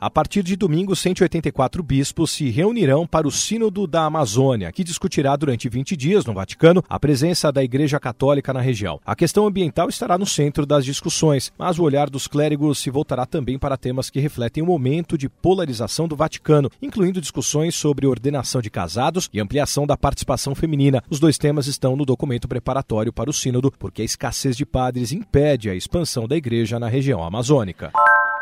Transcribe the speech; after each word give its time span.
A 0.00 0.08
partir 0.08 0.44
de 0.44 0.54
domingo, 0.54 0.94
184 0.94 1.82
bispos 1.82 2.30
se 2.30 2.48
reunirão 2.50 3.04
para 3.04 3.26
o 3.26 3.32
Sínodo 3.32 3.84
da 3.84 4.04
Amazônia, 4.04 4.70
que 4.70 4.84
discutirá 4.84 5.34
durante 5.34 5.68
20 5.68 5.96
dias 5.96 6.24
no 6.24 6.32
Vaticano 6.32 6.84
a 6.88 7.00
presença 7.00 7.50
da 7.50 7.64
Igreja 7.64 7.98
Católica 7.98 8.52
na 8.52 8.60
região. 8.60 9.00
A 9.04 9.16
questão 9.16 9.44
ambiental 9.44 9.88
estará 9.88 10.16
no 10.16 10.24
centro 10.24 10.64
das 10.64 10.84
discussões, 10.84 11.52
mas 11.58 11.80
o 11.80 11.82
olhar 11.82 12.08
dos 12.08 12.28
clérigos 12.28 12.78
se 12.78 12.90
voltará 12.90 13.26
também 13.26 13.58
para 13.58 13.76
temas 13.76 14.08
que 14.08 14.20
refletem 14.20 14.62
o 14.62 14.66
momento 14.66 15.18
de 15.18 15.28
polarização 15.28 16.06
do 16.06 16.14
Vaticano, 16.14 16.70
incluindo 16.80 17.20
discussões 17.20 17.74
sobre 17.74 18.06
ordenação 18.06 18.62
de 18.62 18.70
casados 18.70 19.28
e 19.32 19.40
ampliação 19.40 19.84
da 19.84 19.96
participação 19.96 20.54
feminina. 20.54 21.02
Os 21.10 21.18
dois 21.18 21.36
temas 21.38 21.66
estão 21.66 21.96
no 21.96 22.06
documento 22.06 22.46
preparatório 22.46 23.12
para 23.12 23.30
o 23.30 23.32
Sínodo, 23.32 23.72
porque 23.76 24.02
a 24.02 24.04
escassez 24.04 24.56
de 24.56 24.64
padres 24.64 25.10
impede 25.10 25.68
a 25.68 25.74
expansão 25.74 26.28
da 26.28 26.36
Igreja 26.36 26.78
na 26.78 26.86
região 26.86 27.24
amazônica. 27.24 27.90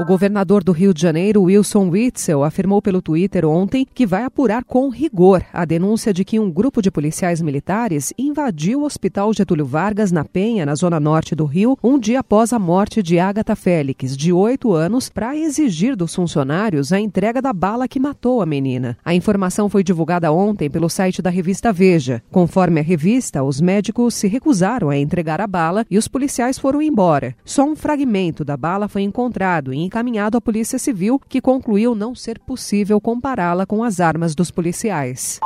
O 0.00 0.04
governador 0.04 0.62
do 0.62 0.70
Rio 0.70 0.94
de 0.94 1.02
Janeiro, 1.02 1.42
Wilson 1.42 1.88
Witzel, 1.88 2.44
afirmou 2.44 2.80
pelo 2.80 3.02
Twitter 3.02 3.44
ontem 3.44 3.84
que 3.84 4.06
vai 4.06 4.22
apurar 4.22 4.62
com 4.62 4.88
rigor 4.90 5.44
a 5.52 5.64
denúncia 5.64 6.14
de 6.14 6.24
que 6.24 6.38
um 6.38 6.48
grupo 6.48 6.80
de 6.80 6.88
policiais 6.88 7.42
militares 7.42 8.12
invadiu 8.16 8.82
o 8.82 8.84
Hospital 8.84 9.34
Getúlio 9.34 9.66
Vargas, 9.66 10.12
na 10.12 10.24
Penha, 10.24 10.64
na 10.64 10.76
zona 10.76 11.00
norte 11.00 11.34
do 11.34 11.44
Rio, 11.44 11.76
um 11.82 11.98
dia 11.98 12.20
após 12.20 12.52
a 12.52 12.60
morte 12.60 13.02
de 13.02 13.18
Agatha 13.18 13.56
Félix, 13.56 14.16
de 14.16 14.32
oito 14.32 14.72
anos, 14.72 15.08
para 15.08 15.36
exigir 15.36 15.96
dos 15.96 16.14
funcionários 16.14 16.92
a 16.92 17.00
entrega 17.00 17.42
da 17.42 17.52
bala 17.52 17.88
que 17.88 17.98
matou 17.98 18.40
a 18.40 18.46
menina. 18.46 18.96
A 19.04 19.16
informação 19.16 19.68
foi 19.68 19.82
divulgada 19.82 20.30
ontem 20.30 20.70
pelo 20.70 20.88
site 20.88 21.20
da 21.20 21.28
revista 21.28 21.72
Veja. 21.72 22.22
Conforme 22.30 22.78
a 22.78 22.84
revista, 22.84 23.42
os 23.42 23.60
médicos 23.60 24.14
se 24.14 24.28
recusaram 24.28 24.90
a 24.90 24.96
entregar 24.96 25.40
a 25.40 25.46
bala 25.48 25.84
e 25.90 25.98
os 25.98 26.06
policiais 26.06 26.56
foram 26.56 26.80
embora. 26.80 27.34
Só 27.44 27.64
um 27.64 27.74
fragmento 27.74 28.44
da 28.44 28.56
bala 28.56 28.86
foi 28.86 29.02
encontrado 29.02 29.72
em 29.72 29.87
encaminhado 29.88 30.38
à 30.38 30.40
Polícia 30.40 30.78
Civil, 30.78 31.20
que 31.28 31.40
concluiu 31.40 31.94
não 31.94 32.14
ser 32.14 32.38
possível 32.38 33.00
compará-la 33.00 33.66
com 33.66 33.82
as 33.82 33.98
armas 33.98 34.34
dos 34.34 34.50
policiais. 34.50 35.40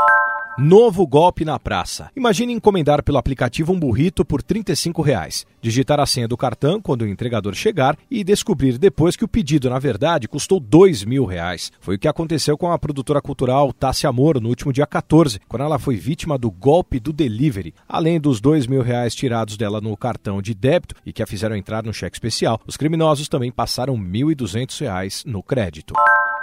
Novo 0.59 1.07
golpe 1.07 1.47
na 1.47 1.59
praça. 1.59 2.11
Imagine 2.15 2.53
encomendar 2.53 3.03
pelo 3.03 3.17
aplicativo 3.17 3.73
um 3.73 3.81
burrito 3.81 4.23
por 4.23 4.43
35 4.43 5.01
reais, 5.01 5.47
digitar 5.63 5.99
a 5.99 6.05
senha 6.05 6.29
do 6.29 6.37
cartão 6.37 6.79
quando 6.79 7.03
o 7.03 7.09
entregador 7.09 7.55
chegar 7.55 7.97
e 8.11 8.23
descobrir 8.23 8.77
depois 8.77 9.17
que 9.17 9.25
o 9.25 9.29
pedido, 9.29 9.71
na 9.71 9.79
verdade, 9.79 10.29
custou 10.29 10.61
2 10.61 11.05
mil 11.05 11.25
reais. 11.25 11.73
Foi 11.81 11.97
o 11.97 11.99
que 11.99 12.07
aconteceu 12.07 12.59
com 12.59 12.71
a 12.71 12.79
produtora 12.79 13.23
cultural 13.23 13.73
Tássia 13.73 14.13
Moro 14.13 14.41
no 14.41 14.51
último 14.51 14.75
dia 14.75 14.87
14, 14.87 15.41
quando 15.49 15.63
ela 15.63 15.79
foi 15.79 15.97
vítima 15.97 16.37
do 16.37 16.51
golpe 16.51 17.01
do 17.01 17.15
delivery. 17.15 17.75
Além 17.89 18.21
dos 18.21 18.39
2 18.39 18.67
mil 18.67 18.83
reais 18.83 19.15
tirados 19.15 19.57
dela 19.57 19.81
no 19.81 19.97
cartão 19.97 20.43
de 20.43 20.53
débito 20.53 20.97
e 21.07 21.15
que 21.15 21.23
a 21.23 21.27
fizeram 21.27 21.57
entrar 21.57 21.83
no 21.83 21.95
cheque 21.95 22.17
especial, 22.17 22.61
os 22.67 22.77
criminosos 22.77 23.27
também 23.27 23.51
passaram 23.51 23.95
R$ 23.95 24.03
1.200 24.03 25.25
no 25.25 25.43
crédito. 25.43 25.95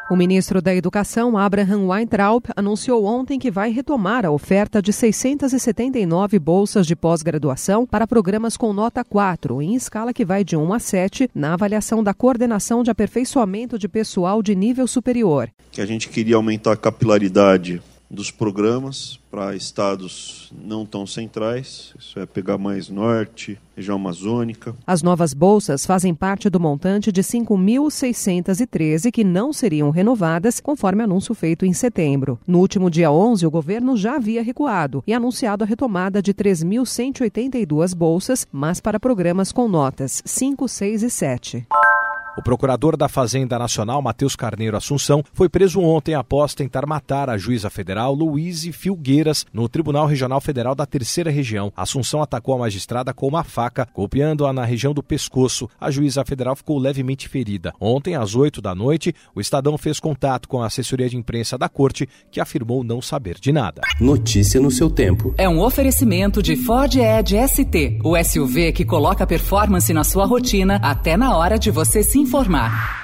O 0.10 0.16
ministro 0.16 0.60
da 0.60 0.74
Educação, 0.74 1.38
Abraham 1.38 1.86
Weintraub, 1.88 2.44
anunciou 2.56 3.06
ontem 3.06 3.38
que 3.38 3.52
vai 3.52 3.70
retomar 3.70 4.26
a 4.26 4.32
oferta 4.32 4.82
de 4.82 4.92
679 4.92 6.40
bolsas 6.40 6.88
de 6.88 6.96
pós-graduação 6.96 7.86
para 7.86 8.08
programas 8.08 8.58
com 8.58 8.74
nota 8.74 9.04
4, 9.04 9.62
em 9.62 9.76
escala 9.76 10.12
que 10.12 10.26
vai 10.26 10.44
de 10.44 10.58
1 10.58 10.74
a 10.74 10.80
7, 10.80 11.30
na 11.36 11.54
avaliação 11.54 12.04
da 12.04 12.12
coordenação 12.12 12.82
de 12.82 12.90
aperfeiçoamento 12.90 13.78
de 13.78 13.88
pessoal 13.88 14.42
de 14.42 14.56
nível 14.56 14.88
superior. 14.88 15.48
Que 15.72 15.80
a 15.80 15.86
gente 15.86 16.10
queria 16.10 16.38
aumentar 16.38 16.72
a 16.72 16.78
capilaridade 16.78 17.80
dos 18.10 18.32
programas 18.32 19.20
para 19.30 19.56
estados 19.56 20.52
não 20.66 20.86
tão 20.86 21.06
centrais, 21.06 21.94
isso 22.00 22.20
é 22.20 22.26
pegar 22.26 22.58
mais 22.58 22.90
norte, 22.90 23.60
região 23.76 23.96
amazônica. 23.96 24.76
As 24.86 25.04
novas 25.04 25.34
bolsas 25.34 25.86
fazem 25.86 26.16
parte 26.16 26.50
do 26.50 26.60
montante 26.60 27.12
de 27.12 27.22
5.613 27.22 29.12
que 29.12 29.24
não 29.24 29.54
seriam 29.54 29.92
renovadas, 29.92 30.60
conforme 30.60 31.04
anúncio 31.04 31.36
feito 31.36 31.66
em 31.66 31.74
setembro. 31.74 32.40
No 32.48 32.60
último 32.60 32.90
dia 32.90 33.12
11, 33.12 33.46
o 33.46 33.52
governo 33.52 33.96
já 33.96 34.16
havia 34.16 34.42
recuado 34.42 35.04
e 35.06 35.14
anunciado 35.14 35.64
a 35.64 35.68
retomada 35.68 36.22
de 36.22 36.34
3.182 36.34 37.96
bolsas, 37.96 38.48
mas 38.52 38.80
para 38.80 39.00
programas 39.00 39.52
com 39.52 39.68
notas 39.68 40.24
5, 40.26 40.68
6 40.68 41.04
e 41.04 41.10
7. 41.10 41.68
O 42.38 42.42
procurador 42.42 42.96
da 42.96 43.10
Fazenda 43.10 43.58
Nacional, 43.58 44.02
Matheus 44.02 44.36
Carneiro 44.36 44.78
Assunção, 44.78 45.24
foi 45.34 45.50
preso 45.50 45.82
ontem 45.82 46.14
após 46.14 46.54
tentar 46.54 46.86
matar 46.86 47.30
a 47.30 47.38
juíza 47.38 47.70
federal 47.70 48.14
Luíse 48.14 48.72
Filgueiras 48.72 49.46
no 49.52 49.68
Tribunal 49.68 50.06
Regional 50.06 50.40
Federal 50.40 50.76
da 50.76 50.86
Terceira 50.86 51.32
Região. 51.32 51.74
Assunção 51.76 52.22
atacou 52.22 52.56
a 52.56 52.60
magistrada 52.60 53.14
com 53.14 53.28
uma 53.28 53.44
faca, 53.44 53.88
golpeando-a 53.94 54.54
na 54.54 54.64
região 54.64 54.94
do 54.94 55.04
pescoço. 55.04 55.68
A 55.80 55.92
juíza 55.92 56.24
federal 56.24 56.56
ficou 56.56 56.78
levemente 56.78 57.28
ferida. 57.28 57.74
Ontem, 57.80 58.16
às 58.16 58.36
8 58.36 58.62
da 58.62 58.76
noite, 58.76 59.14
o 59.36 59.42
Estadão 59.42 59.78
fez 59.78 60.00
contato 60.00 60.48
com 60.48 60.62
a 60.62 60.68
assessoria 60.68 61.10
de 61.10 61.18
imprensa 61.18 61.58
da 61.58 61.68
corte, 61.68 62.08
que 62.32 62.40
afirmou 62.40 62.84
não 62.84 63.02
saber 63.02 63.38
de 63.40 63.52
nada. 63.52 63.82
Notícia 64.00 64.62
no 64.62 64.72
seu 64.72 64.90
tempo. 64.90 65.34
É 65.38 65.50
um 65.50 65.62
oferecimento 65.62 66.42
de 66.42 66.56
Ford 66.56 66.96
Edge 66.96 67.36
ST, 67.48 68.00
o 68.04 68.16
SUV 68.24 68.72
que 68.72 68.86
coloca 68.86 69.28
performance 69.28 69.92
na 69.94 70.04
sua 70.04 70.26
rotina 70.26 70.80
até 70.82 71.18
na 71.18 71.36
hora 71.36 71.58
de 71.58 71.72
você 71.72 72.04
se 72.04 72.20
informar. 72.30 72.99